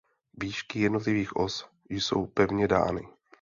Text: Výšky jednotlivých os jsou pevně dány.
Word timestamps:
Výšky 0.37 0.79
jednotlivých 0.81 1.35
os 1.35 1.65
jsou 1.89 2.25
pevně 2.25 2.67
dány. 2.67 3.07